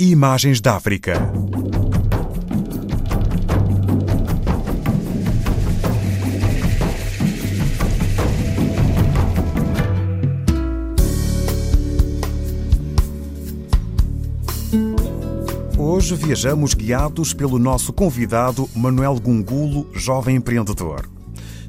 [0.00, 1.14] Imagens da África.
[15.76, 21.10] Hoje viajamos guiados pelo nosso convidado Manuel Gungulo, jovem empreendedor,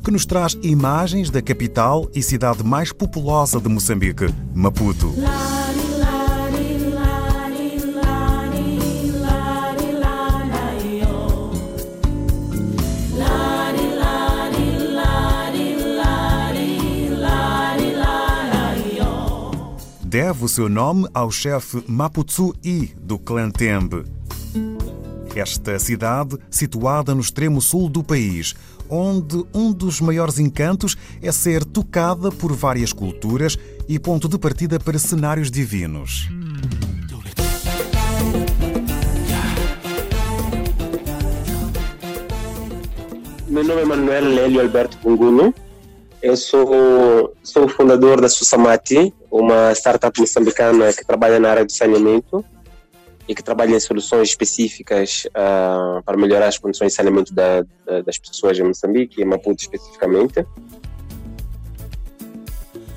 [0.04, 5.16] que nos traz imagens da capital e cidade mais populosa de Moçambique, Maputo.
[20.10, 24.04] Deve o seu nome ao chefe Maputsu I do clã Tembe.
[25.36, 28.56] Esta cidade, situada no extremo sul do país,
[28.90, 33.56] onde um dos maiores encantos é ser tocada por várias culturas
[33.88, 36.28] e ponto de partida para cenários divinos.
[43.48, 45.54] Meu nome é Manuel Lélio Alberto Punguno.
[46.22, 52.44] Eu sou, sou fundador da Susamati, uma startup moçambicana que trabalha na área de saneamento
[53.26, 58.02] e que trabalha em soluções específicas uh, para melhorar as condições de saneamento da, da,
[58.02, 60.46] das pessoas em Moçambique, em Maputo especificamente.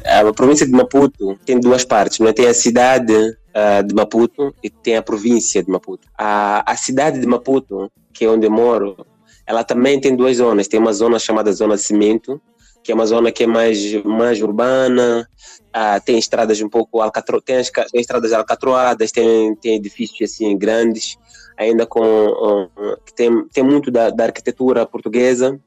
[0.05, 2.33] A província de Maputo tem duas partes, não é?
[2.33, 6.09] tem a cidade uh, de Maputo e tem a província de Maputo.
[6.19, 9.06] A, a cidade de Maputo, que é onde eu moro,
[9.47, 10.67] ela também tem duas zonas.
[10.67, 12.41] Tem uma zona chamada Zona de Cimento,
[12.83, 15.28] que é uma zona que é mais, mais urbana,
[15.72, 20.56] ah, tem estradas um pouco alcatro, tem, as, tem estradas alcatroadas, tem, tem edifícios assim
[20.58, 21.16] grandes,
[21.56, 22.69] ainda com um,
[23.14, 25.58] tem, tem muito da, da arquitetura portuguesa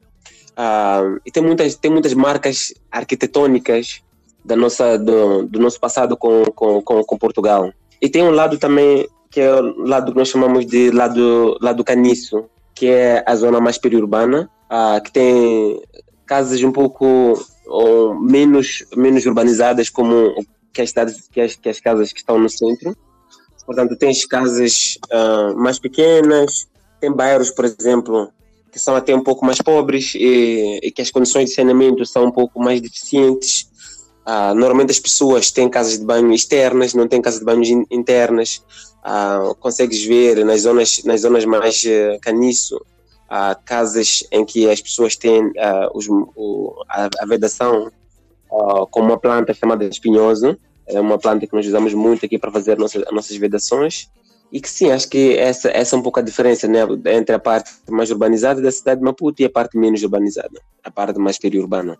[0.56, 4.02] ah, e tem muitas tem muitas marcas arquitetônicas
[4.44, 7.72] da nossa do, do nosso passado com, com, com, com Portugal.
[8.00, 11.82] E tem um lado também que é o lado que nós chamamos de lado lado
[11.82, 12.44] caniço
[12.74, 15.80] que é a zona mais periurbana ah, que tem
[16.26, 17.34] casas um pouco
[17.66, 20.34] ou, menos, menos urbanizadas como
[20.72, 22.96] que as, cidades, que, as, que as casas que estão no centro.
[23.64, 26.68] Portanto, tens casas uh, mais pequenas,
[27.00, 28.30] tem bairros, por exemplo,
[28.70, 32.26] que são até um pouco mais pobres e, e que as condições de saneamento são
[32.26, 33.68] um pouco mais deficientes.
[34.26, 38.62] Uh, normalmente as pessoas têm casas de banho externas, não têm casas de banho internas.
[39.04, 42.78] Uh, consegues ver nas zonas, nas zonas mais uh, caniço,
[43.26, 47.90] uh, casas em que as pessoas têm uh, os, o, a, a, vedação
[48.50, 50.56] uh, com uma planta chamada espinhoso.
[50.86, 54.08] É uma planta que nós usamos muito aqui para fazer nossas, nossas vedações.
[54.52, 57.38] E que sim, acho que essa, essa é um pouco a diferença né, entre a
[57.38, 61.36] parte mais urbanizada da cidade de Maputo e a parte menos urbanizada, a parte mais
[61.36, 61.98] periurbana.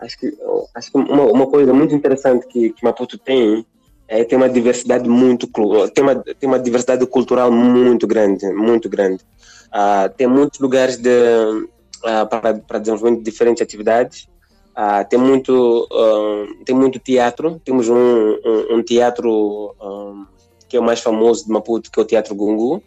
[0.00, 0.38] Acho que,
[0.74, 3.66] acho que uma, uma coisa muito interessante que, que Maputo tem
[4.08, 5.48] é tem uma diversidade muito
[5.92, 9.24] tem uma, tem uma diversidade cultural muito grande muito grande
[9.66, 14.28] Uh, tem muitos lugares de, uh, para, para desenvolvimento de diferentes atividades.
[14.76, 15.88] Uh, tem, muito,
[16.64, 17.60] tem muito teatro.
[17.64, 19.74] Temos um, um, um teatro
[20.68, 22.82] que é o mais famoso de Maputo, que é o Teatro Gungu,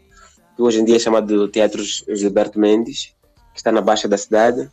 [0.56, 3.16] que hoje em dia é chamado Teatro Gilberto Mendes,
[3.54, 4.70] que está na Baixa da cidade.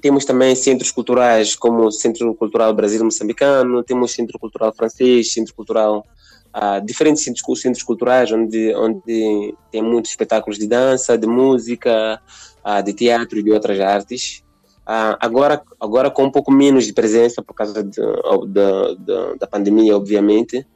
[0.00, 5.52] temos também centros culturais, como o Centro Cultural Brasil Moçambicano, temos Centro Cultural Francês, Centro
[5.52, 6.06] Cultural
[6.54, 12.20] uh, diferentes centros, centros culturais onde, onde tem muitos espetáculos de dança, de música,
[12.64, 14.42] uh, de teatro e de outras artes.
[14.86, 19.46] Uh, agora, agora com um pouco menos de presença por causa de, de, de, da
[19.46, 20.66] pandemia, obviamente,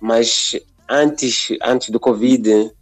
[0.00, 0.52] mas
[0.88, 2.72] antes, antes do Covid,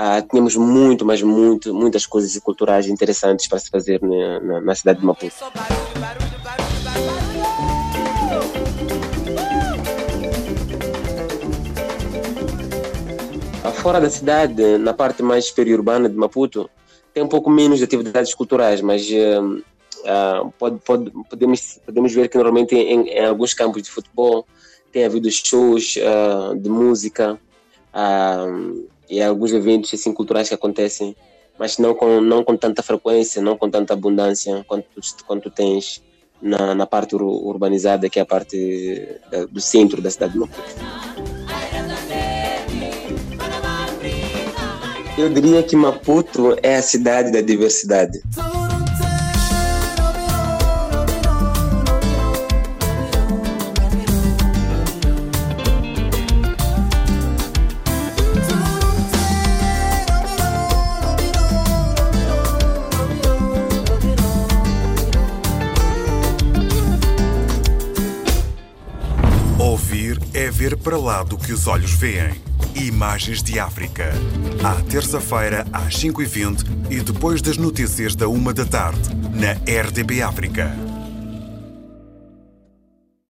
[0.00, 4.74] Uh, tínhamos muito, mas muito, muitas coisas culturais interessantes para se fazer na, na, na
[4.74, 5.34] cidade de Maputo.
[13.68, 16.70] Fora da cidade, na parte mais periurbana de Maputo,
[17.12, 22.36] tem um pouco menos de atividades culturais, mas uh, pode, pode, podemos, podemos ver que
[22.36, 24.46] normalmente em, em, alguns campos de futebol
[24.92, 27.38] tem havido shows uh, de música
[29.08, 31.16] e alguns eventos assim, culturais que acontecem,
[31.58, 34.86] mas não com, não com tanta frequência, não com tanta abundância quanto,
[35.26, 36.00] quanto tens
[36.40, 39.18] na, na parte urbanizada, que é a parte
[39.50, 41.09] do centro da cidade de Maputo.
[45.18, 48.20] Eu diria que Maputo é a cidade da diversidade.
[69.58, 72.49] Ouvir é ver para lá do que os olhos veem.
[72.74, 74.12] Imagens de África.
[74.62, 79.00] À terça-feira, às 5h20 e depois das notícias da 1 da tarde,
[79.34, 80.89] na RDB África.